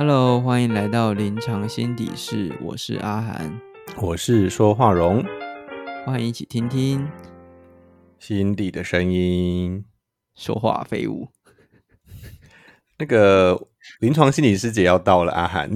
[0.00, 3.60] Hello，欢迎来到临床心底室，我是阿涵，
[4.00, 5.24] 我是说话荣，
[6.06, 7.04] 欢迎一起听听
[8.16, 9.84] 心底的声音。
[10.36, 11.26] 说话废物。
[13.00, 13.60] 那个
[13.98, 15.68] 临床心理师节要到了，阿涵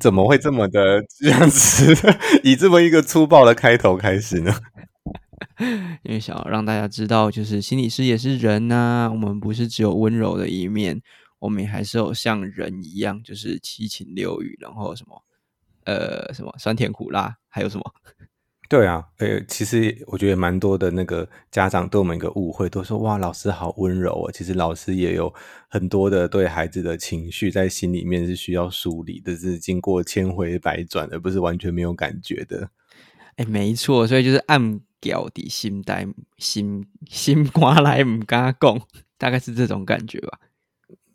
[0.00, 1.94] 怎么会这么的这样子，
[2.42, 4.52] 以这么一个粗暴的开头开始呢？
[6.02, 11.00] 因为想要让大家知道，就是心理师也是人呐、我们不是只有温柔的一面，
[11.38, 15.22] 我们也还是有像人一样，就是七情六欲，然后什么
[15.84, 17.94] 呃什么酸甜苦辣，还有什么
[18.68, 24.30] 对啊，呃，其实我觉得蛮多的那个家长对我们一个误会，都说哇，老师好温柔哦。
[24.30, 25.32] 其实老师也有
[25.70, 32.68] 很多的对孩子的情绪在心里面是需要梳理的，是经过千回百转，而不是完全没有感觉的。
[33.36, 38.78] 哎，没错，所以就是暗屌底心呆心心瓜来唔敢讲，
[39.16, 40.38] 大概是这种感觉吧。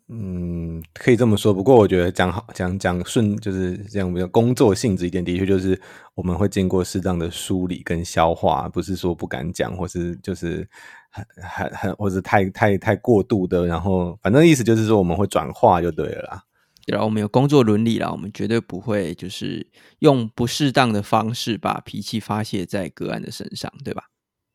[0.08, 1.54] 嗯，可以这么说。
[1.54, 5.80] 不过我觉得讲好讲讲顺就是这样，比较工作性质一点，的确就是
[6.14, 10.68] 我们会经过适当的梳理跟消化，不是说不敢讲，或是就是
[11.10, 16.42] 很很很，或是太太太过度的，然后反正意思就是说我们会转化就对了啦。
[16.86, 19.66] 然后我们有工作伦理啦，我们绝对不会就是
[20.00, 24.04] 用不适当的方式把脾气发泄在个案的身上，对吧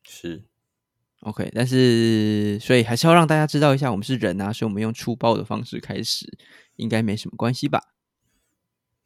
[0.04, 0.44] 是，
[1.22, 6.26] ？OK，但是所以还是要让大家知道一下，我们是人啊，所以我们用粗暴的方式开始，
[6.78, 7.82] 应该没什么关系吧？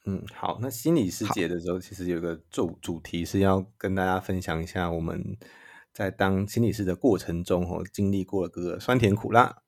[0.06, 0.60] 嗯，好。
[0.62, 5.38] 那心理师节的时候，其实有个主主题是要跟大家分享一下我们
[5.94, 9.64] 在当心理师的过程中哦，经历过各个酸甜苦辣。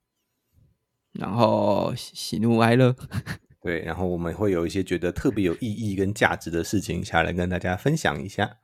[1.12, 2.94] 然后喜喜怒哀乐，
[3.62, 8.58] 对，然后我们会有一些觉得特别有意义跟价值的事情，下来跟大家分享一下。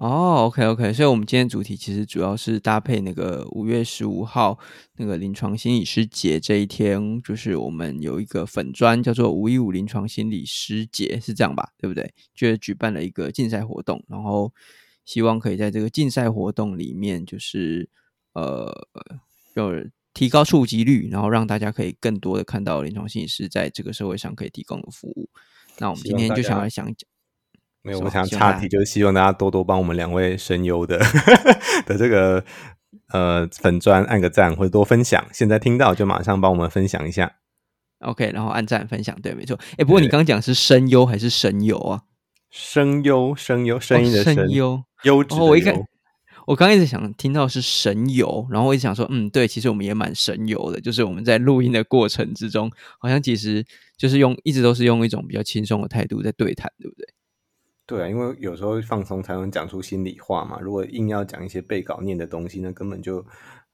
[0.00, 4.58] 哦，OK OK，所以我们今天主题其实主要是搭配那个五月十五号
[4.96, 11.72] 那个临床心理师节这一天，就是我们有一个粉专叫做五一五临床心理师节，是这样吧？
[11.76, 12.14] 对不对？
[12.34, 14.50] 就是举办了一个竞赛活动，然后
[15.04, 17.90] 希望可以在这个竞赛活动里面，就是
[18.32, 18.72] 呃，
[19.54, 25.28] 就是提高触及率，然后让大家可以更多的看到临床心理师在这个社会上可以提供的服务。
[25.76, 27.09] 那我们今天就想要想讲。
[27.82, 30.98] 没有，我想插题，就是希望大家多多帮我们两位声优的
[31.86, 32.44] 的这个
[33.12, 35.26] 呃粉砖按个赞或者多分享。
[35.32, 37.36] 现在听到就马上帮我们分享一下。
[38.00, 39.58] OK，然后按赞分享，对，没错。
[39.78, 42.02] 哎，不过你刚刚讲是声优还是神游啊？
[42.50, 44.82] 声优，声优，声音的哦声，优。
[45.04, 45.74] 优质我一开
[46.46, 53.64] 我刚一直想听到是神游，然后我一直想说，嗯，对，其实我们也蛮神游的，就是我们在录音的过程之中，好像其实
[53.96, 57.06] 就是用一直都是用一种比较轻松的态度在对谈，对不对？
[57.90, 60.60] 对啊，因为有时候放松才能讲出心里话嘛。
[60.60, 63.20] 如果硬要讲一些被稿念的东西，那根本就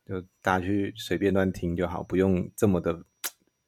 [0.06, 3.03] 就大家去随便乱听就好，不用这么的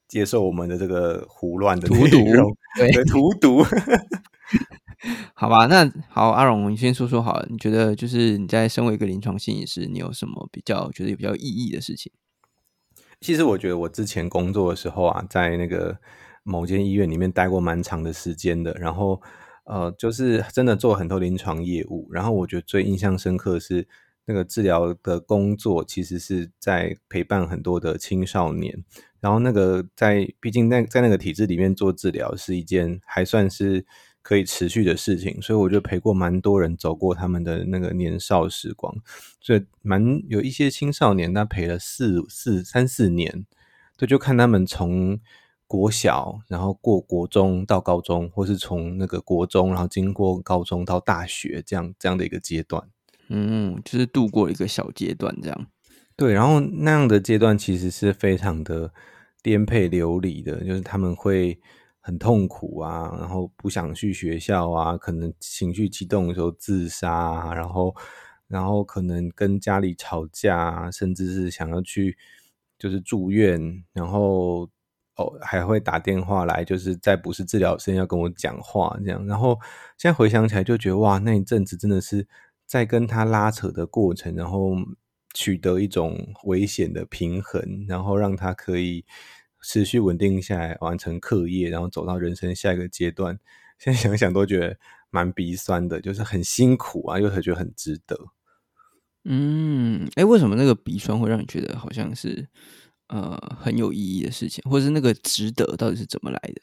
[0.08, 2.16] 接受我们的这个胡乱的荼毒
[2.78, 3.62] 对对，荼毒。
[5.34, 12.10] 好吧，那好，阿荣，你先说说好了，你觉得就是你在身为一个临床心理师，你有什么比较觉得比较有意义的事情？
[13.20, 15.98] 其实我觉得我之前工作的时候啊，在那个
[16.42, 19.20] 某间医院里面待过蛮长的时间的，然后
[19.68, 22.08] 呃，就是真的做很多临床业务。
[22.10, 23.86] 然后我觉得最印象深刻是
[24.24, 28.82] 那个治疗的工作，其实是在陪伴很多的青少年。
[29.20, 33.84] 然后那个在，毕竟那在那个体制里面做治疗是一件还算是
[34.22, 38.94] 可以持续的事情，所以我就陪过蛮多人走过他们的那个年少时光。
[39.40, 43.44] 所以蛮有一些青少年，他陪了四四三四年，
[43.96, 45.18] 对，就看他们从
[45.68, 52.82] 国小，然后过国中到高中，或是从那个国中，然后经过高中到大学这样这样的一个阶段。
[53.28, 55.66] 嗯，就是度过一个小阶段这样。
[56.16, 58.92] 对，然后那样的阶段其实是非常的
[59.42, 61.60] 颠沛流离的，就是他们会
[62.00, 67.94] 很痛苦啊，然后不想去学校啊，可能情绪激动的时候自杀啊，然后
[68.48, 72.16] 然后可能跟家里吵架啊，甚至是想要去
[72.78, 74.68] 就是住院，然后
[75.18, 79.58] 哦还会打电话来，就是在不是治疗时要跟我讲话这样，然后
[79.98, 82.26] 现在回想起来就觉得哇，那一阵子真的是
[82.66, 84.74] 在跟他拉扯的过程，然后
[85.34, 89.04] 取得一种危险的平衡，然后让他可以
[89.60, 93.38] 持续稳定下来，完成课业，然后走到人生下一个阶段。
[93.78, 94.76] 现在想想都觉得
[95.10, 98.16] 蛮鼻酸的，就是很辛苦啊，又觉得很值得。
[99.24, 102.48] 嗯，哎，为什么那个鼻酸会让你觉得好像是
[103.08, 106.62] 呃很有意义的事情，或者是那个值得到底是怎么来的？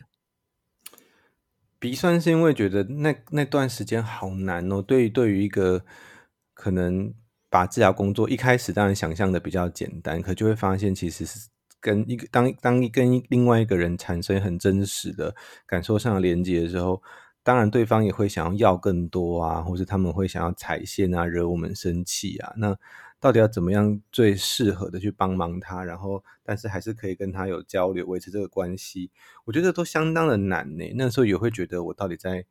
[1.77, 5.83] 鼻酸是因为觉得那那段时间好难哦，对于对于一个
[6.53, 7.13] 可能
[7.49, 11.47] 把治疗工作一开始当然想象的比较简单，可就会发现其实是
[11.79, 15.35] 跟一个当当跟另外一个人产生很真实的
[15.67, 17.03] 感受上的连接的时候，
[17.43, 22.53] 当然对方也会想要要更多啊，或是他们会想要踩线啊，惹我们生气啊。
[22.57, 22.75] 那
[23.25, 29.09] 到底要怎么样最适合的去帮忙他，然后但是还是可以跟他有交流，维持这个关系，
[29.45, 30.93] 我觉得都相当的难呢。
[30.95, 32.45] 那时候也会觉得我到底在。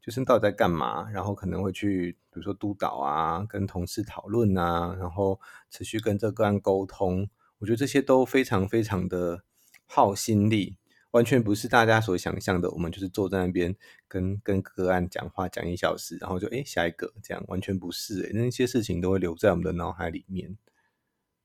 [0.00, 1.10] 就是到底在干嘛？
[1.10, 5.40] 然后可能会去，比如说督导啊，跟同事讨论啊，然后
[5.70, 7.26] 持续跟这个案沟通。
[7.58, 9.44] 我觉得这些都非常非常的
[9.86, 10.76] 耗心力，
[11.14, 12.68] 完全不是大家所想象的。
[12.72, 13.74] 我们就是坐在那边
[14.08, 20.58] 跟跟个案讲话讲一小时，然后就诶下一个这样，完全不是诶那些事情都会留在我们的脑海里面。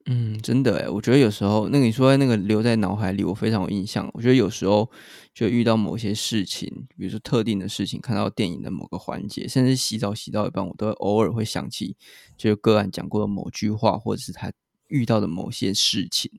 [0.05, 4.09] 嗯，真的哎，我觉得有时候，那个你说那个留在脑海里，我非常有印象。
[4.15, 4.89] 我觉得有时候
[5.35, 11.95] 就遇到某些事情，比如说特定的事情，看到电影的某个环节，甚至洗澡洗到一半，我都偶尔会想起，
[12.37, 14.51] 就是个案讲过的某句话，或者是他
[14.87, 16.31] 遇到的某些事情，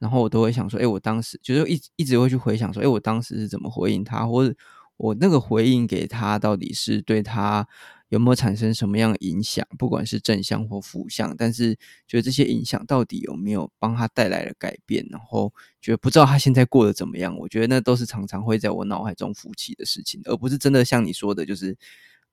[0.00, 4.52] 然后我都会想说，哎，我当时就是一一直会去回想说，哎，我当时是怎么回应他，或者
[4.96, 7.68] 我那个回应给他到底是对他。
[8.10, 9.64] 有没有产生什么样的影响？
[9.78, 11.76] 不管是正向或负向，但是
[12.08, 15.06] 觉得这些影响到底有没有帮他带来了改变？
[15.08, 17.38] 然后觉得不知道他现在过得怎么样？
[17.38, 21.78] 我觉得那都是常常会在我脑海中浮起的事情，而不是真的像你说的，就是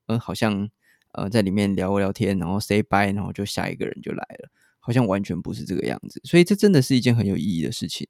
[0.06, 0.68] 呃，好像
[1.12, 4.50] 呃在里面聊聊天，然后 say bye，然后就下一个人就来了，
[4.88, 6.18] 好像完全不是这个样子。
[6.24, 8.08] 所以这真的是一件很有意义的事情。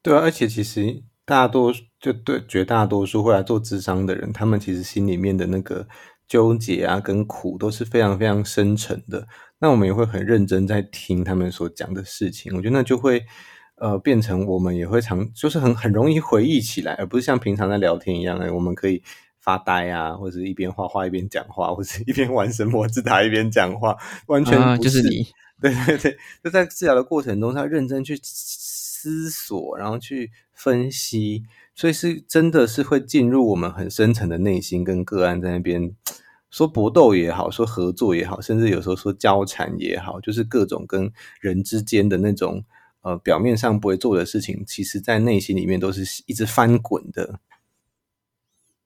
[0.00, 5.88] 对啊，而且其实大多就对绝大多数会来做智商的人，他们其实心里面的那个。
[6.28, 9.26] 纠结啊，跟苦都是非常非常深沉的。
[9.60, 12.54] 那我们也会很认真在听他们所讲的事情。
[12.54, 13.24] 我觉得那就会
[13.76, 19.02] 呃变成我们也会常就是很很容易回忆起来，而不是像平常在聊天一样，哎，我们可以
[19.40, 23.96] 发呆啊，或者一边画画一边讲话，或者一边玩神魔之塔一边讲话，
[24.26, 25.26] 完全不是你。
[25.62, 31.44] 对对对，就在治疗的过程中，他认真去思索，然后去分析。
[31.74, 35.94] 所以是真的是会进入我们很深层的内心，跟个案在那边
[36.50, 42.64] 说搏斗也好，说合作也好，甚至有时候说交缠也好，就是各种跟人之间的那种
[43.02, 47.38] 呃表面上不会做的事情，其实在内心里面都是一直翻滚的。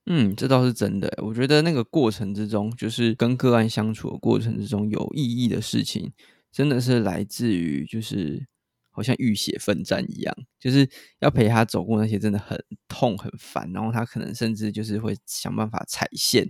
[0.05, 1.11] 嗯，这倒是真的。
[1.23, 6.13] 我觉得那个过程之中，就是跟个案相处的过程之中有意义的事情，
[6.53, 8.47] 真的是来自于就是。
[8.95, 10.87] 好像浴血奋战一样，就是
[11.21, 16.47] 要陪他走过那些真的很痛很烦，然后他可能甚至就是会想办法踩线，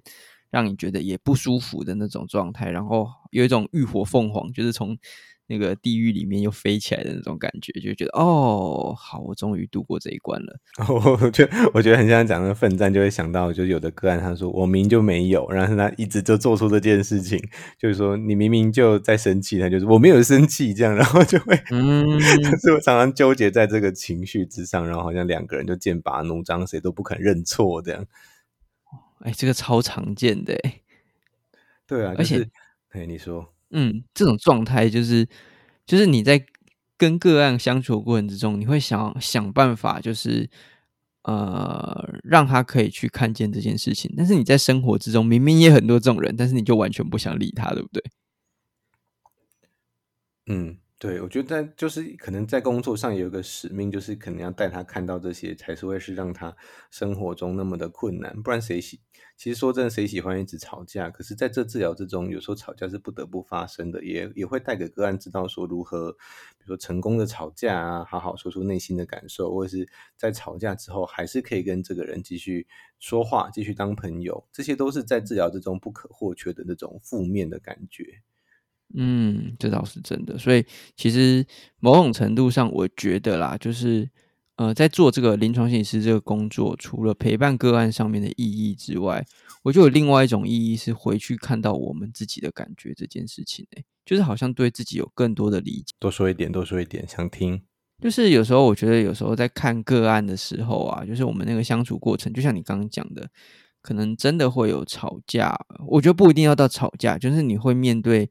[0.50, 4.98] 让你觉得也不舒服的那种状态，然后有一种浴火凤凰，就是从。
[5.52, 10.58] 那个地狱里面又飞起来的那种感觉，就觉得哦，好，我终于度过这一关了。
[11.20, 17.38] 我觉得，我觉得很像讲的奋战，就会想到，就有的个案他说我明就没有，然后他一直就做出这件事情，
[17.78, 22.18] 就是说你明明就在生气，他就是我没有生气这样，然后就会，嗯，
[22.58, 28.06] 是我常常纠结在这个情绪之上，然后好像两个人就剑拔弩张，谁都不肯认错这样。
[29.20, 30.58] 哎，这个超常见的，
[31.86, 32.48] 对啊，而且，
[32.92, 33.52] 哎，你说。
[33.72, 35.26] 嗯，这种状态就是，
[35.86, 36.44] 就是你在
[36.98, 40.48] 跟个案相处过程之中，你会想想办法，就是
[41.24, 44.12] 呃，让他可以去看见这件事情。
[44.16, 48.02] 但是你在生活之中，明明也很多这种人，但是你就完全不想理他，对不对？
[50.46, 50.81] 嗯。
[51.02, 56.56] 对，我觉得在就是可能在工作上有一个使命，就是可能要带他看到这些，才是会是让他
[56.92, 58.40] 生活中那么的困难。
[58.40, 59.00] 不然谁喜？
[59.36, 61.10] 其实说真的，谁喜欢一直吵架？
[61.10, 66.18] 可是在这治疗之中，有时候吵架是不得不发生的，也也会带给个案知道说如何，比
[66.60, 72.64] 如说成功的吵架啊，好好说出内心的感受，或者是在吵架之后还是可以跟这个人继续
[73.00, 78.22] 说话，继续当朋友，这些都是在治疗之中不可或缺的那种负面的感觉。
[78.94, 80.36] 嗯，这倒是真的。
[80.38, 80.64] 所以
[80.96, 81.44] 其实
[81.80, 84.08] 某种程度上，我觉得啦，就是
[84.56, 89.24] 呃，在做这个临床心理师这个工作，除了陪伴个案上面的意义之外，
[89.62, 93.66] 我就有另外一种意义是回去看到我们自己的感觉这件事情。
[93.72, 95.94] 诶，就是好像对自己有更多的理解。
[95.98, 97.62] 多说一点，多说一点，想听。
[98.00, 103.30] 就是有时候我觉得，有时候在看个案的时候啊，就是我们那个相处过程，就像你刚刚讲的，
[103.80, 105.56] 可能真的会有吵架。
[105.86, 108.30] 我觉得不一定要到吵架，就是你会面对。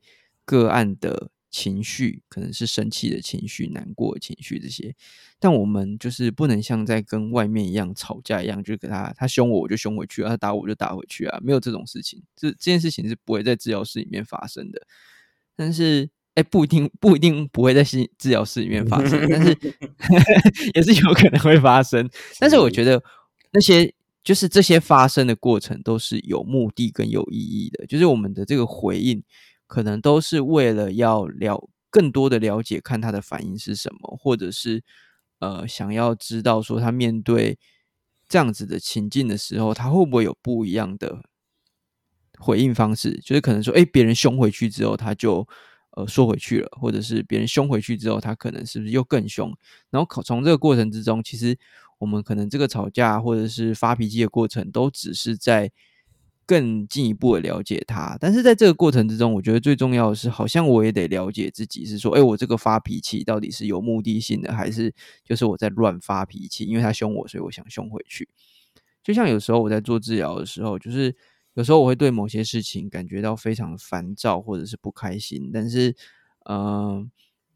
[0.51, 4.93] 个案的情绪可能是生气的情绪、难过的情绪这些，
[5.39, 12.21] 但我们就是不能像在跟外面一样吵架一样，就给他他凶我我就凶回去啊，他打我就打回去啊，没有这种事情。
[12.35, 14.81] 这这件事情是不会在治疗室里面发生的。
[15.55, 19.57] 但是，哎，不一定不一定不会在治治疗室里面发生，但是
[20.75, 22.09] 也是有可能会发生。
[22.39, 23.01] 但是我觉得
[23.53, 29.23] 那些就是这些发生的过程都是有目的跟有意义的，就是我们的这个回应。
[29.71, 34.83] 可能都是为了要了更多的了解，看他的反应是什么，或者是
[35.39, 37.57] 呃想要知道说他面对
[38.27, 41.23] 这样子的情境的时候，他会不会有不一样的
[42.37, 43.17] 回应方式？
[43.23, 45.47] 就是可能说，哎，别人凶回去之后，他就
[45.91, 49.49] 呃缩回去了，或者是别人凶回去之后，他可能是不是又更凶？
[49.89, 51.57] 然后从这个过程之中，其实
[51.97, 55.71] 我们可能这个吵架或者是发脾气的过程，都只是在。
[56.51, 64.93] 更进一步的了解他，但是在这个过程之中，我觉得最重要的是，好像我也得了解自己，是说，哎，我这个发脾气到底是有目的性的，还是
[65.23, 66.65] 就是我在乱发脾气？
[66.65, 68.27] 因为他凶我，所以我想凶回去。
[69.01, 71.15] 就像有时候我在做治疗的时候，就是
[71.53, 75.95] 有时候我会对某些事情感觉到非常烦躁或者是不开心，但是，
[76.49, 77.09] 嗯，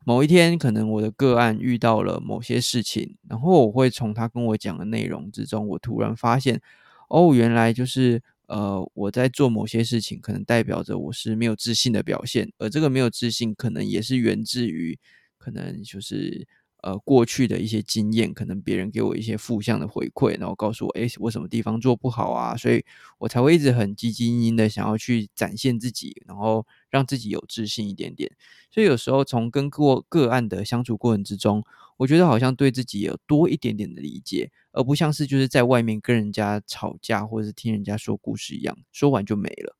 [0.05, 6.61] 某一天可能我的个案遇到了某些事情，然后我会从他跟我讲的内容之中，我突然发现，
[7.09, 8.23] 哦，原来就是。
[8.47, 14.97] 呃，我在做某些事情，可能代表着我是没有自信的表现，而这个没有自信，可能也是源自于，
[15.37, 16.47] 可能就是
[16.83, 22.85] 呃过去的一些经验，可能别人给我一些负向的回馈，然后告诉我，哎，我什么地方做不好啊，所以
[23.17, 28.31] 我才会一直很积极营营的想要去展现自己，然后让自己有自信一点点。
[28.69, 31.63] 所以有时候从跟过个案的相处过程之中。
[31.97, 39.77] 我觉得好像对自己有多一点点的理解，而不像是就是在外面跟人家吵架，或者是听人家说故事一样，说完就没了。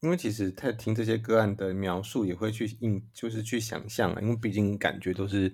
[0.00, 4.20] 因为其实在听这些个案的描述，也会去应，就是去想象啊。
[4.20, 5.52] 因为毕竟感觉都是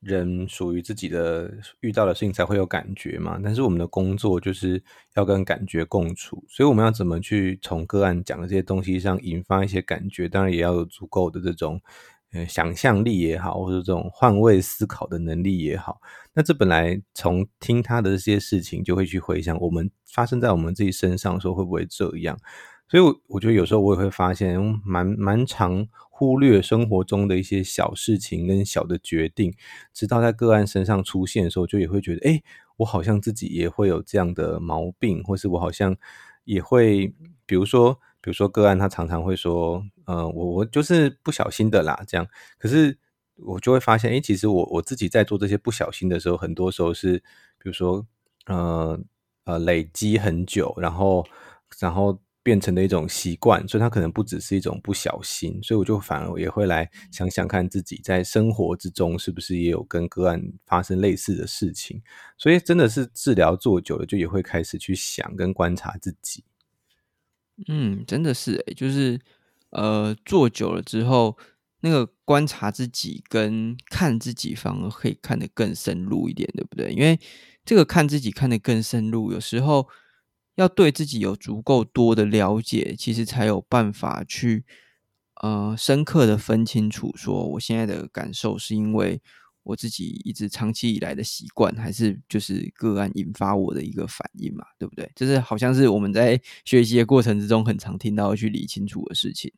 [0.00, 3.38] 人属于自己的遇到的事情才会有感觉嘛。
[3.44, 4.82] 但是我们的工作就是
[5.14, 11.80] 要跟感觉共处，所以我们要怎么去从个案讲的这些东西上引发一些感觉，当然也要有足够的这种。
[12.44, 16.00] 想象力也好，或者这种换位思考的能力也好，
[16.34, 22.36] 那这本来从听他的这些事情，就会去回想我们发生在我们自己身上的时候会不会这样？
[22.88, 29.54] 所以，我我觉得有时候我也会发现，蛮蛮常忽略生活中的一些小事情跟小的决定，
[29.94, 32.42] 直到在个案身上出现的时候，就也会觉得，哎，
[32.78, 35.96] 我好像自己也会有这样的毛病，或是我好像
[36.44, 37.14] 也会，
[37.46, 37.98] 比如说。
[38.22, 42.26] 比如说个案，他常常会说：“呃，我我就是不小心的啦。”这样，
[42.58, 42.98] 可是
[43.36, 47.18] 我就会发现，哎，其实我我自己在做这些不小心的时候，很多时候是，
[47.58, 48.06] 比如说，
[48.46, 48.98] 呃
[49.44, 51.24] 呃，累积很久，然后
[51.78, 55.60] 然后变成的一种习惯，所以它可能不只是一种不小心。
[55.62, 62.00] 所以我就反而也会来想想看，自己在生活之中是不是也有跟个案发生类似的事情。
[62.38, 66.44] 所以真的是治疗做久了，就也会开始去想跟观察自己。
[67.68, 69.20] 嗯，真的是诶，就是
[69.70, 71.36] 呃，做久了之后，
[71.80, 76.92] 那个观察自己跟看自己，反而可以看得更深入一点，对不对？
[76.92, 77.18] 因为
[77.64, 79.88] 这个看自己看得更深入，有时候
[80.54, 84.64] 要对自己有足够多的了解，其实才有办法去
[85.42, 89.20] 呃深刻的分清楚，说我现在的感受是因为。
[89.66, 95.10] 我自己一直长期以来的习惯，还是就是个案引发我的一个反应嘛，对不对？
[95.14, 99.52] 就是好像是我们在学习的过程之中，很常听到去理清楚的事情。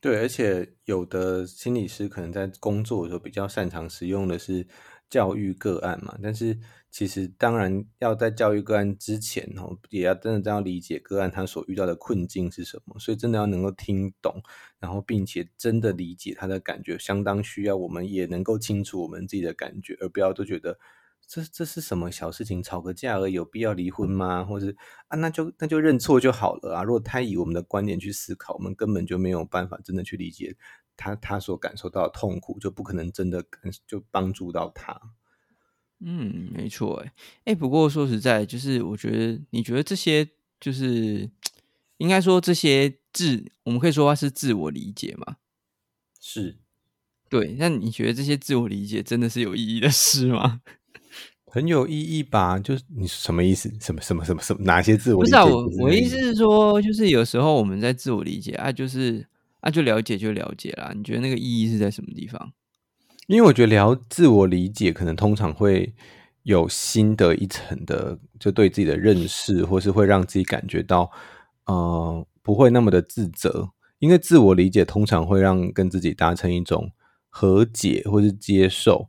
[0.00, 4.66] 对，而且有的心理师可能在工作的时候比较擅长使用的是。
[5.10, 6.58] 教育个案嘛，但是
[6.90, 14.42] 其实当然要在教育个案之前哦，也要真的这样理解个案他所遇到的困境是什么，所以真的要能够听懂，
[14.78, 20.78] 然后并且真的理解他的感觉，相当需要我们也能够清楚我们自己的感觉，而不要都觉得
[21.26, 24.44] 这这是什么小事情，吵个架而已，有必要离婚吗？
[24.44, 24.74] 或者
[25.08, 26.82] 啊，那就那就认错就好了啊。
[26.82, 30.56] 如果他以我们的观点去思考，我们根本就没有办法真的去理解。
[30.96, 35.00] 他他所感受到的痛苦，就不可能真的感就帮助到他。
[35.98, 37.12] 嗯，没错，哎
[37.46, 40.28] 哎，不过说实在，就是我觉得，你觉得这些
[40.60, 41.30] 就是
[41.96, 45.36] 应该说这些自，我们可以说它是自我理解嘛？
[46.20, 46.58] 是，
[47.28, 47.56] 对。
[47.58, 50.60] 那你觉得这些自我理解真的是有意义的事吗？
[51.54, 52.58] 很有意义吧？
[52.58, 53.72] 就是你什么意思？
[53.80, 54.64] 什么什么什么什么？
[54.64, 55.20] 哪些自我？
[55.20, 59.24] 不是啊，我我意思是说，就是有时候我们在自我理解啊，就是。
[59.60, 60.92] 啊就了解就了解啦。
[60.94, 62.52] 你觉得那个意义是在什么地方？
[63.28, 65.94] 因为我觉得聊自我理解，可能通常会
[66.42, 71.10] 有新的一层的，就对自己的认识，或是会让自己感觉到，
[71.64, 73.70] 呃，不会那么的自责。
[74.00, 76.90] 因为自我理解通常会让跟自己达成一种
[77.30, 79.08] 和解或是接受。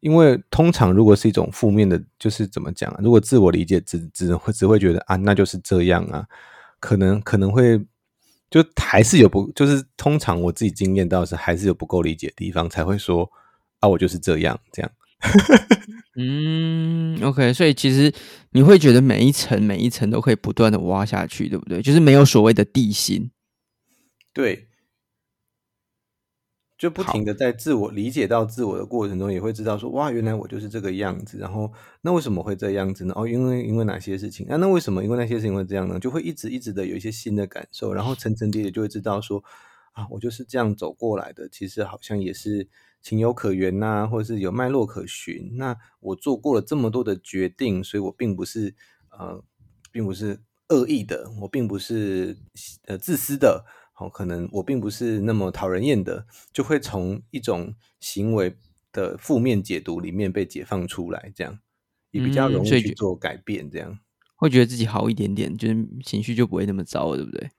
[0.00, 2.94] 因为通常如果是一种负面的，就是怎么讲？
[3.02, 6.26] 如果自我理解只只会只会觉得啊，那就是这样啊，
[6.80, 7.80] 可能可能会。
[8.50, 13.26] 就还是有不，就是通常我自己经验到是还是有不够理解的地方，才会说
[13.80, 14.92] 啊，我就是这样这样。
[16.16, 18.12] 嗯，OK，所以其实
[18.50, 21.80] 你会觉得每一层每一层都可以不断的挖下去，对不对？
[21.80, 23.30] 就是没有所谓的地心。
[24.34, 24.68] 对，
[26.82, 31.38] 就不停的在自我理解到自我的过程中，也会知道说，哇，原来我就是这个样子。
[31.38, 33.12] 然后，那为什么会这样子呢？
[33.16, 34.44] 哦，因为因为哪些事情？
[34.48, 35.96] 啊，那为什么因为那些事情会这样呢？
[36.00, 39.40] 就会一直一直的有一些新的感受，然后层层叠叠就会知道说，
[39.92, 41.48] 啊，我就是这样走过来的。
[41.48, 42.66] 其实好像也是
[43.00, 45.56] 情有可原呐，或者是有脉络可循。
[45.56, 48.74] 那我做过了这么多的决定，所以我并不是
[49.16, 49.40] 呃，
[49.92, 52.36] 并不是恶意的，我并不是
[52.86, 53.64] 呃自私的。
[54.02, 58.56] 好，可能我并不是那么讨人厌的，就会从一种行为
[58.90, 61.56] 的负面解读里面被解放出来，这样
[62.10, 63.96] 也比较容易去做改变，这样
[64.34, 67.50] 会觉得自己好一点点，就是情绪就不会那么糟了，对不对？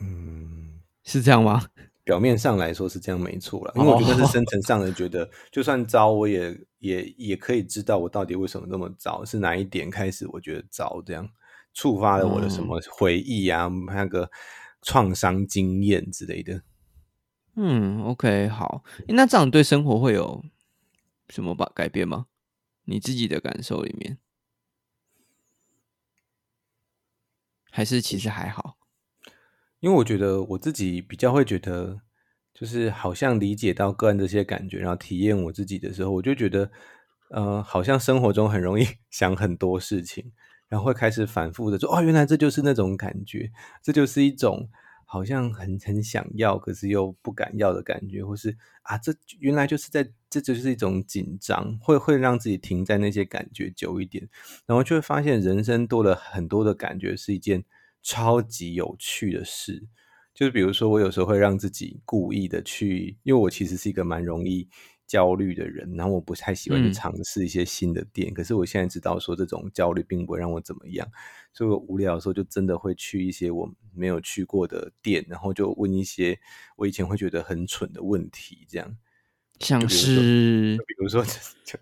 [0.00, 1.64] 嗯，是这样吗？
[2.02, 11.28] 表面上来说是这样，没错了，因为我觉得是深层上的，觉得就算糟，我也也也可以知道我到底为什么那么糟，是哪一点开始我觉得糟，这样。
[11.76, 13.68] 触发了我的什么回忆啊？
[13.88, 14.30] 那个
[14.80, 16.62] 创伤经验之类的。
[17.54, 18.82] 嗯，OK，好。
[19.08, 20.42] 那这样对生活会有
[21.28, 22.28] 什么吧改变吗？
[22.84, 24.16] 你自己的感受里面，
[27.70, 28.78] 还是其实还好？
[29.80, 32.00] 因为我觉得我自己比较会觉得，
[32.54, 36.70] 就是好像理解到个人这些感觉，然后体验我自己的时候，我就觉得，
[37.28, 40.32] 呃，好像生活中很容易 想很多事情。
[40.68, 43.50] 然后会开始反复的说：“哦，原来这就是那种感觉，
[43.82, 44.68] 这就是一种
[45.04, 54.28] 好像很很想要，可是又不敢要的感觉，或是啊，这原来就是在，这就是一种紧张，会会让自己停在那些感觉久一点，
[54.66, 57.64] 然后就会发现人生多了很多的感觉，是一件
[58.02, 59.86] 超级有趣的事。
[60.34, 64.68] 就是比如说，我有时候会让自己故意的去，因为我其实是一个蛮容易。”
[65.06, 71.08] 焦虑的人，然后我不太喜欢去尝试一些新的店，可是我现在知道说这种焦虑并不会让我怎么样，
[71.52, 76.38] 所以我无聊的时候就真的会去一些我没有去过的店，然后就问一些
[76.76, 78.96] 我以前会觉得很蠢的问题，这样
[79.60, 81.24] 像是比如说
[81.64, 81.78] 就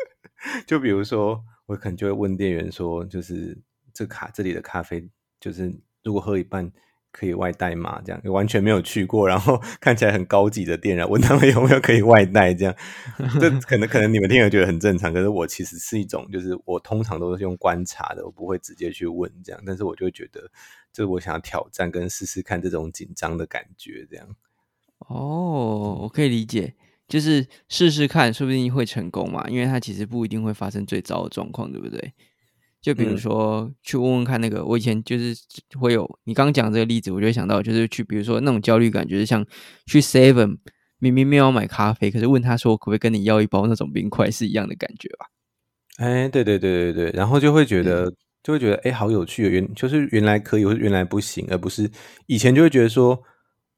[0.66, 3.58] 就比如说我可能就会问店员说，就是
[3.92, 5.08] 这卡这里的咖啡，
[5.40, 6.70] 就是如果喝一半。
[7.16, 8.03] 可以外带吗？
[8.05, 12.53] 这样完全没有去过，然后看起来很高级的店，然后问他们有没有可以外带。
[12.53, 12.74] 这样，
[13.40, 19.62] 这可能可能你们听了觉得很正常，可是我其实是一种，就是我通常都是用观察的，我不会直接去问这样。
[19.64, 20.50] 但是我就觉得，
[20.92, 24.27] 就是我想要挑战跟试试看这种紧张的感觉，这样。
[25.07, 26.74] 哦，我可以理解，
[27.07, 32.12] 就是试试看，说不定会成功嘛，因为它其实不一定会发生最糟的状况，对不对？
[32.85, 35.35] 就比如说去问问看那个，我以前就是
[35.81, 39.42] 会有你刚刚讲这个例子，我就想到就是去，比如说那种焦虑感，就是像
[39.87, 40.59] 去 Seven
[40.99, 45.27] 明明没有买咖啡，可是问他说可不可以跟你要一包那种冰块是一样的感觉吧？
[45.97, 51.90] 哎，对对对对对，然后就会觉得就会觉得哎，好有趣，原就是原来可以，或者原来不行，而不是
[52.27, 53.18] 以前就会觉得说。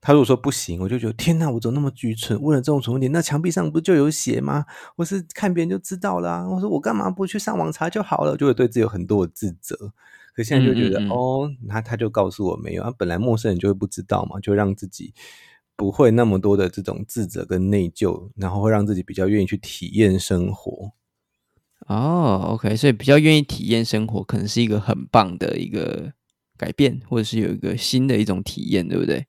[0.07, 2.41] 他如果说不行，我就觉得天哪，我怎么那么愚蠢？
[2.41, 4.65] 问了这种蠢问题，那墙壁上不就有写吗？
[4.95, 6.49] 我是看别人就知道了。
[6.49, 8.37] 我说我干嘛不去上网查就好了？
[8.37, 9.93] 就会对自己有很多的自责。
[10.33, 12.95] 可现在就觉得哦，那他就告诉我没有啊。
[12.97, 15.13] 本来陌生人就会不知道嘛，就让自己
[15.75, 20.93] 不会那么多的这种自责跟内疚，然后会让自己比较愿意去体验生活。
[21.89, 26.13] 哦，OK，所以比较愿意体验生活，可能是一个很棒的一个
[26.57, 29.27] 改变，或者是有一个新的一种体验，对不对？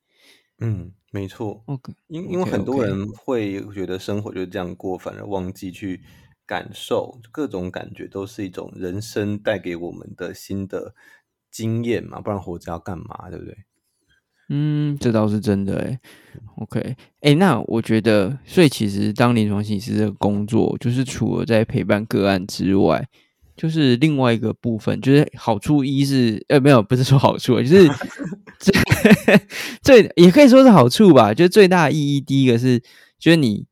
[0.59, 1.61] 嗯，没错。
[1.67, 6.01] OK，因因为很多人会觉得生活就是这样过，反而忘记去
[6.45, 10.95] 感受各种感觉，都是一种人生带给我们的新的
[11.51, 12.19] 经验嘛。
[12.19, 13.29] 不然活着要干嘛？
[13.29, 13.55] 对不对？
[14.49, 15.79] 嗯，这倒是真的。
[15.79, 15.99] 哎
[16.57, 23.07] ，OK，哎，那我觉得，所以其实当临床心理师的工作，就是除了在陪伴个案之外。
[23.57, 27.89] 就是另外一个部分，就是好处一是，呃，没有，不是说好处，就是
[29.81, 31.33] 最最也可以说是好处吧。
[31.33, 32.79] 就是最大的意义，第一个是，
[33.17, 33.65] 就是你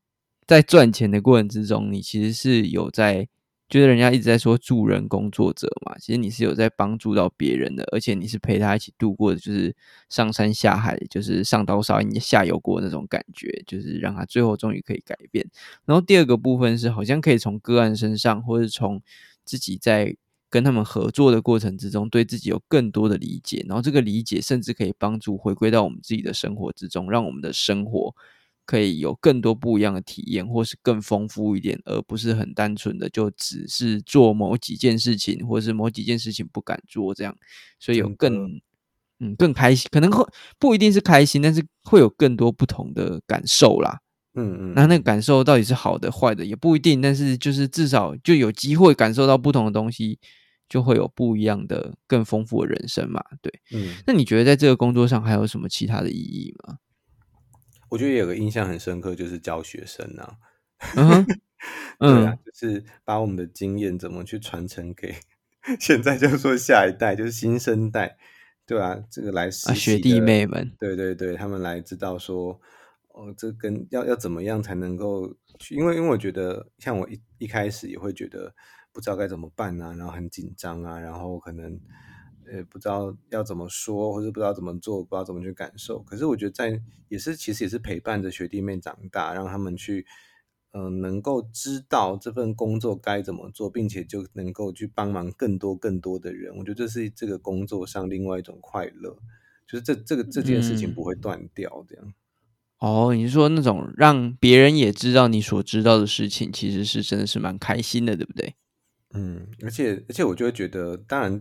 [0.48, 3.28] 在赚钱的过程之中，你其实是有在，
[3.70, 9.76] 就是人家一直在说助人工作者嘛，其实你是有在帮助到别人的，而且你是陪他一起度过的，就是
[10.10, 15.46] 上山下海，就是上刀山下油锅那种感觉，就是让他最后终于可以改变。
[15.86, 19.02] 然后第二个部分是，好像可以从个案身上，或者从
[19.46, 20.16] 自己在
[20.50, 28.16] 跟他们合作的过程之中，对自己有更多的理解，然后这个理解甚至可以帮助回归到我们自己的生活之中，让我们的生活
[28.66, 37.36] 可以有更多不一样的体验，或是更丰富一点，而不是很单纯的就只是做某几件事情，或是某几件事情不敢做这样，
[37.80, 38.62] 所以有更
[39.20, 40.26] 嗯更开心，可能会
[40.58, 44.00] 不一定是开心，但是会有更多不同的感受啦。
[44.36, 50.20] 嗯嗯，那那个感受到底是好的坏的也不一定，但是就是至少就有机会感受到不同的东西，
[50.70, 53.24] 就会有不一样的更丰富的人生嘛。
[53.42, 56.78] 对，嗯，那你觉得在这个工作上还有什么其他的意义吗？
[57.90, 60.34] 我觉得有个印象很深刻，就是教学生啊，
[60.96, 61.26] 嗯
[62.00, 65.16] 对啊，嗯，就是把我们的经验怎么去传承给
[65.80, 68.18] 现在就是说下一代，就是新生代，
[68.66, 72.60] 对啊，这个来实啊，学弟妹们，对对对，他们来知道说，
[73.16, 78.54] 哦，这跟要要怎么样才能够去，因为因为我觉得，像我一一开始也会觉得
[78.92, 81.80] 不知道该怎么办啊，然后很紧张啊，然后可能
[82.46, 86.04] 呃不知道要怎么说，或者不知道怎么做，不知道怎么去感受。
[86.04, 90.06] 可是我觉得在也是其实也是陪伴着学弟妹长大，让他们去。
[90.78, 99.18] 嗯，能够知道这份工作该怎么做，并且就能够去帮忙更多更多的人，我觉得这是这个工作上另外一种快乐。
[99.66, 102.14] 就是这这个这件事情嗯，不会断掉，这样。
[102.86, 108.54] 哦，你是说那种让别人也知道你所知道的事情，其实是真的是蛮开心的，对不对？
[109.16, 111.32] 嗯，而且而且我就会觉得，当然，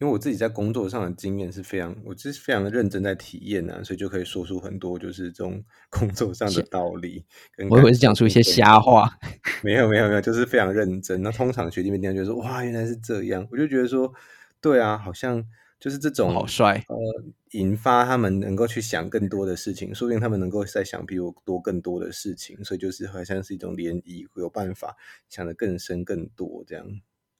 [0.00, 8.42] 因为我自己在工作上的经验是非常，我就是非常的认真在体验啊，所以就可以说出很多就是这种 工作上的道理跟我以为是讲出一些。
[8.42, 9.08] 瞎话。
[9.62, 11.22] 没有没有没有，就是非常认真。
[11.22, 14.12] 那通常学弟妹听到就说：“哇，原来是这样。”我就觉得说，
[14.60, 15.44] 对啊，好像
[15.80, 16.96] 就是这种好种帅，呃，
[17.52, 24.96] 引发他们能够去想更多的事情，说不定他们能够再想比我多更多的事情，所以就是好像是一种涟漪，会有办法
[25.28, 26.84] 想得更深更多这样。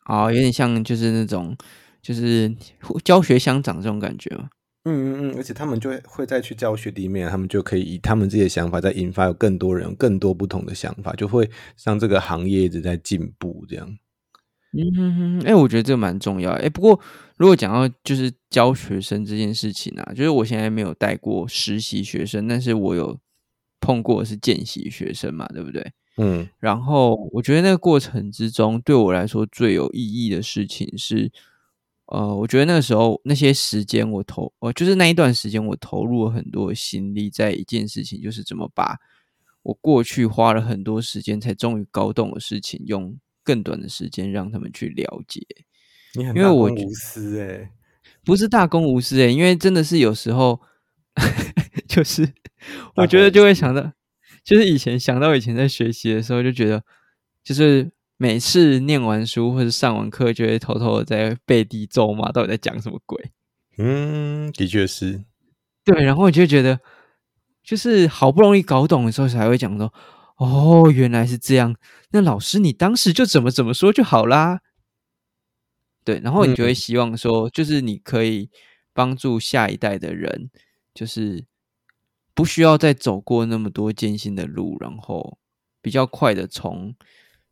[0.06, 1.56] 哦，有点像就是那种
[2.00, 2.54] 就是
[3.04, 4.48] 教学相长这种感觉嘛。
[4.84, 11.50] 嗯嗯嗯，而且他们就会会再去教学弟妹，他们就可以以他们自己的想法，再引发有更多人有更多不同的想法，就会
[11.84, 13.98] 让这个行业一直在进步这样。
[14.72, 16.50] 嗯哼哼，哎、我觉得这个蛮重要。
[16.52, 17.00] 哎、不过
[17.36, 23.18] 如果讲到就是教学生这件事情啊，就是我现在没有带过实习学生，但是我有
[23.80, 25.92] 碰过是见习学生嘛，对不对？
[26.20, 31.30] 嗯然后我觉得那个过程之中，对我来说最有意义的事情是，
[32.06, 38.98] 呃，我觉得那个时候那些时间我投，呃，就是那一段时间我投入了很多心力在一件事情，就是怎么把
[39.62, 43.16] 我过去花了很多时间才终于搞懂的事情，用
[43.48, 45.40] 更短的时间让他们去了解。
[46.14, 47.70] 你很因为我无私哎、
[48.22, 50.60] 不是大公无私诶、因为真的是有时候，
[51.88, 52.30] 就是
[52.96, 53.92] 我觉得就会想到，
[54.44, 56.84] 就是以前想到以前在学习的时候，就觉得
[57.42, 63.30] 就是每次念完书或者上完课，就会偷偷的在背地咒骂，到底在讲什么鬼？
[63.78, 65.24] 嗯，的确是。
[65.84, 66.80] 对，然后我就觉得，
[67.62, 69.92] 就是好不容易搞懂的时候，才会讲说，
[70.38, 71.76] 哦，原来是这样。
[72.10, 74.60] 那老师，你当时就怎么怎么说就好啦。
[76.04, 78.48] 对，然后你就会希望说，就是你可以
[78.94, 80.48] 帮助下一代的人，
[80.94, 81.44] 就是
[82.34, 85.38] 不需要再走过那么多艰辛的路，然后
[85.82, 86.94] 比较快的从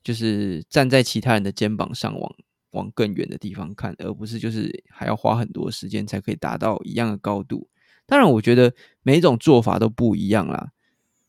[0.02, 2.34] 就是站在其他人的肩膀上往
[2.70, 7.68] 往更远的地方看，而不是就是还要花很多时间才可以达到一样的高度。
[8.06, 8.72] 当然，我觉得
[9.02, 10.70] 每一种做法都不一样啦，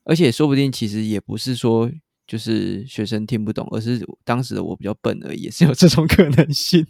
[0.08, 1.90] 而且说不定其实也不是说
[2.26, 6.86] 就是学生听不懂，而是当时的我比较笨而已，也是有这种可能性。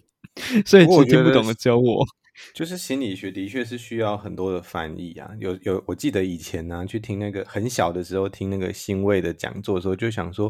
[0.65, 2.07] 所以我只听不懂的只有我。
[2.55, 10.47] 就是心理学的确是需要很多的翻译啊，有有，我记得以前呢、去听那个很小的时候听那个欣慰的讲座的时候，就想说，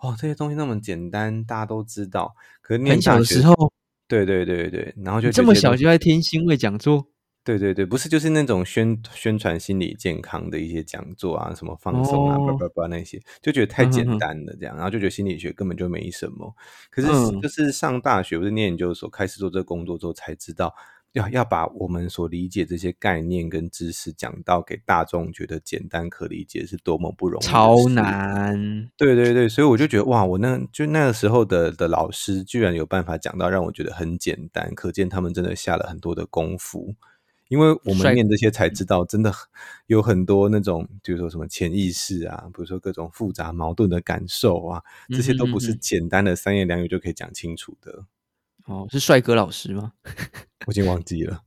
[0.00, 2.34] 哦，这些东西那么简单，大家都知道。
[2.60, 3.72] 可很小的时候，
[4.06, 7.06] 对对对对，然后就这么小就在听欣慰讲座，
[7.44, 16.54] 对对对，不是就是那种宣宣传心理健康的一些讲座啊，什么放松啊，叭哦叭叭那些，就觉得太简单了这样，然后就觉得心理学根本就没什么。
[16.88, 20.72] 可是嗯就是上大学不是念研究所开始做这个工作之后，才知道
[21.14, 27.88] 要要把我们所理解这些概念跟知识讲到给大众觉得简单可理解，是多么不容易的超事。
[27.88, 28.88] 难。
[28.96, 36.94] 对对对，所以我就觉得哇，我那就那个时候的的老师居然有办法讲到让我觉得很简单，可见他们真的下了很多的功夫。
[37.52, 39.46] 因为我帅们念这些才知道，真的很
[39.86, 48.06] 有很多那种，比如说什么潜意识啊，比如说各种复杂矛盾的感受啊，这些都不是简单的三言两语就可以讲清楚的。
[48.64, 49.92] 哦，是帅哥老师吗？
[50.66, 51.42] 我已经忘记了。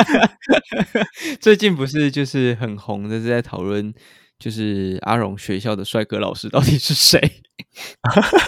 [1.40, 3.94] 最近不是就是很红的，是在讨论
[4.38, 7.40] 就是阿荣学校的帅哥老师到底是谁？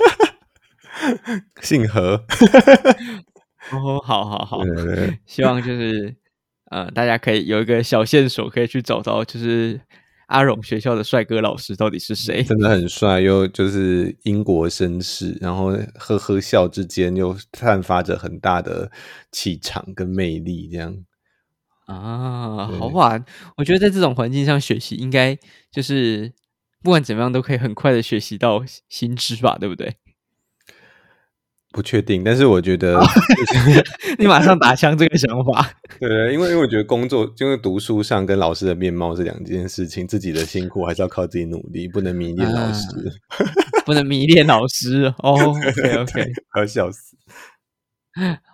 [1.62, 2.22] 姓何，
[3.72, 6.14] 哦，好好好，对对对，希望就是
[6.70, 9.80] 呃，大家可以有一个小线索，可以去找到就是
[10.26, 12.42] 阿荣学校的帅哥老师到底是谁。
[12.44, 18.90] 真的很帅，又就是英国绅士，然后呵呵笑之间又散发着很大的
[19.32, 20.96] 气场跟魅力，这样。
[21.86, 23.24] 啊，好玩！
[23.56, 25.36] 我觉得在这种环境上学习，应该
[25.72, 26.32] 就是
[26.84, 29.96] 不管怎么样都可以很快的学习到新知吧，对不对？
[31.72, 33.00] 不确定，但是我觉得，
[34.18, 35.70] 你马上打枪这个想法。
[36.00, 42.86] 对对，因为因为我觉得工作就是读书上跟老师的面貌是两件事情，自己的辛苦还是要靠自己努力，不能迷恋老师，
[43.86, 45.34] 不能迷恋老师哦。
[45.50, 47.16] OK OK，要笑死。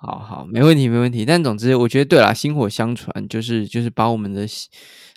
[0.00, 1.24] 好好，没问题没问题。
[1.24, 4.46] 但总之，我觉得对啦，薪火相传就是就是把我们的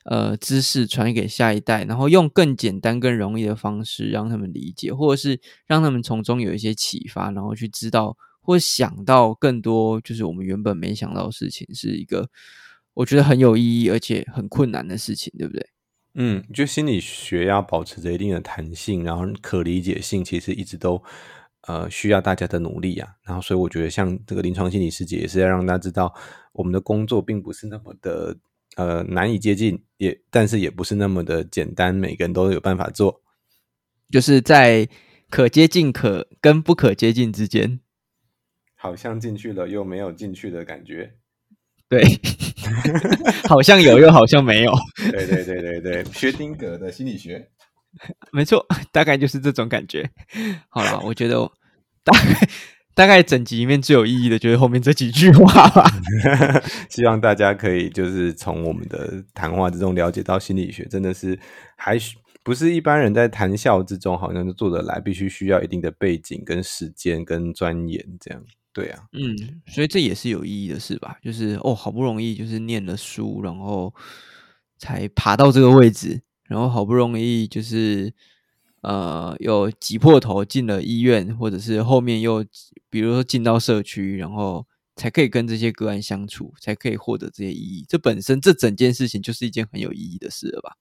[0.10, 12.28] 呃知识传给下一代，然后用更简单更容易的方式让他们理解，或者是让他们从中有一些启发，然后去知道或想到更多就是我们原本没想到的事情，是一个
[12.96, 15.70] 我觉得很有意义而且很困难的事情，对不对？
[16.16, 21.02] 嗯，就心理学要保持着一定的弹性，然后可理解性，其实一直都。
[21.68, 26.12] 呃，需要大家的努力啊，然后所以我觉得像这个临床心理师姐也是要让大家知道，
[26.54, 28.36] 我们的工作并不是那么的
[28.76, 33.22] 呃难以接近，也但是也不是那么的简单，每个人都有办法做，
[34.12, 34.88] 就是在
[35.30, 37.80] 可接近可跟不可接近之间，
[38.76, 41.14] 好像进去了又没有进去的感觉，
[41.88, 42.04] 对，
[43.48, 44.74] 好像有又好像没有，
[45.12, 47.50] 对对对对对，薛丁格的心理学。
[48.32, 50.08] 没错，大概就是这种感觉。
[50.70, 51.52] 好了，我觉得
[52.04, 52.48] 大概
[53.00, 55.90] 大概整集里面最有意义的就是后面这几句话吧。
[56.92, 61.40] 希望大家可以就是从我们的谈话之中了解到心理学真的是
[61.78, 61.98] 还
[62.44, 68.44] 不是一般人在谈笑之中好像就做得来，必须需要一定的背景跟时间跟钻研这样。
[68.74, 71.18] 对啊，嗯，所以这也是有意义的事吧？
[71.24, 73.94] 就是哦，好不容易就是念了书，然后
[74.78, 76.22] 才爬到这个位置。
[76.50, 78.12] 然后好不容易就是，
[78.82, 82.46] 呃，又挤破头进了医院，或者是后面又
[82.90, 84.66] 比如说进到社区，然后
[84.96, 87.86] 才可以跟这些个案相处，才可以获得这些意义。
[87.88, 90.74] 这本身这整件事情就是一件很有意义的事了吧？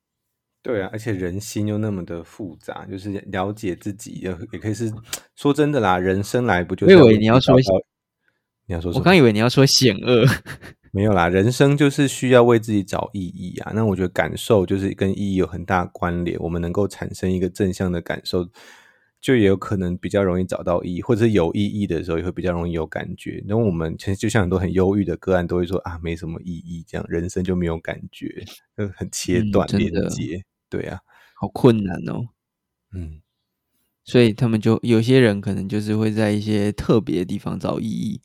[0.60, 4.92] 对啊，而且人心又那么的复杂，就是了解自己，也也可以是
[5.36, 5.98] 说真的啦。
[5.98, 6.86] 人生来不就？
[6.86, 7.54] 我以为你要说，
[8.68, 10.24] 你要说，我刚以为你要说险恶。
[10.92, 13.72] 没有啦，人生就是需要为自己找意义啊。
[13.74, 16.38] 那我觉得感受就是跟意义有很大关联。
[16.40, 18.48] 我们能够产生一个正向的感受，
[19.20, 23.42] 就也有可能比较容易找到意义，或者是有意义的时候也会比较容易有感觉。
[23.46, 28.44] 那我们其实就像很多很忧郁的个案都会说啊，没什么意义，这样人生就没有感觉，
[28.76, 30.42] 就很切断连接。
[30.70, 31.00] 对啊，
[31.38, 32.28] 好困难哦。
[32.94, 33.20] 嗯，
[34.04, 38.20] 所以他们就有些人可能就是会在一些特别的地方找意义。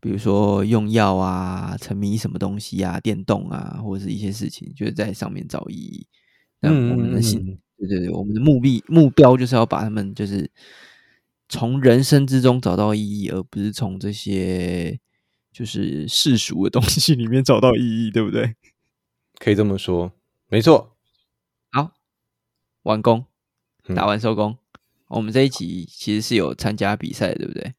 [0.00, 6.06] 比如说用药啊，沉迷什么东西啊，电动啊，或者是一些事情，就是在上面找意义。
[6.60, 10.50] 那我们的心，对对对，我们的目的目标就是要把他们就是
[11.48, 14.98] 从人生之中找到意义，而不是从这些
[15.52, 18.56] 就是世俗的东西里面找到意义，对不对？
[19.38, 20.12] 可以这么说，
[20.48, 20.96] 没错。
[21.70, 21.92] 好，
[22.82, 23.24] 完工，
[23.94, 24.56] 打完收工。
[25.08, 27.74] 我们这一集其实是有参加比赛，对不对？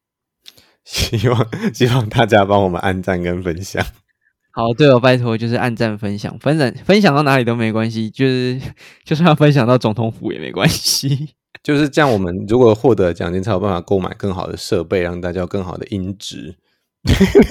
[0.84, 3.84] 希望 希望大家帮我们按赞跟分享。
[4.54, 8.60] 好，对我拜托，就是按赞分享，分享分享到哪里都没关系，就是
[9.04, 11.30] 就算要分享到总统府也没关系。
[11.62, 16.54] 就是这样，我们如果获得奖金，才有办法购买更好的设备，让大家有更好的音质，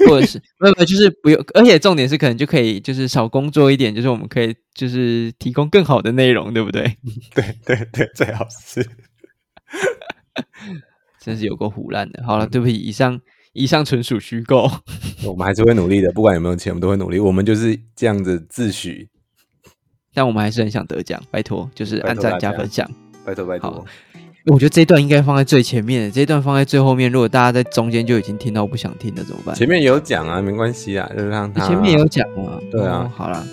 [0.06, 6.96] 或者是没有没有，就是不用，而且重点是可能就可以就是少工作一点，就是我们可以就是提供更好的内容，对不对？
[7.34, 8.86] 对对对，最好是。
[11.24, 12.22] 真是有够胡烂的。
[12.26, 13.20] 好了，对不起，以上
[13.52, 14.68] 以上纯属虚构。
[15.24, 17.18] 我们还是会努力的，不管有没有钱，我们都会努力。
[17.20, 19.06] 我们就是这样子自诩，
[20.12, 21.22] 但我们还是很想得奖。
[21.30, 22.90] 拜托，就是按赞加分享，
[23.24, 23.84] 拜托拜托。
[24.46, 27.08] 我觉得这段应该放在最前面，这段放在最后面。
[27.08, 29.54] 如果大家在中间就已经听到不想听的怎么办？
[29.54, 32.58] 前面有讲啊，没关系啊，就让他前面有讲啊。
[32.72, 33.46] 对啊，好了，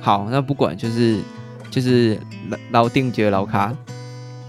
[0.00, 1.20] 好，那不管就是
[1.70, 3.76] 就是老老定杰老卡，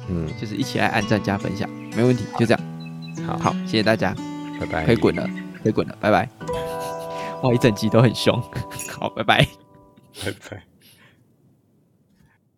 [0.07, 1.69] 嗯，就是一起来按赞加分享。
[1.97, 2.61] 没问题，就这样。
[3.25, 4.13] 好，好，谢谢大家，
[4.59, 4.85] 拜拜。
[4.85, 5.27] 可以滚了，
[5.63, 6.29] 可以滚了，拜拜。
[7.41, 8.39] 哇，一整集都很凶。
[8.99, 9.47] 好，拜拜，
[10.23, 10.76] 拜拜。